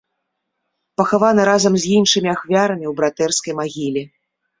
[1.01, 4.03] Пахаваны разам з іншымі ахвярамі ў братэрскай магіле.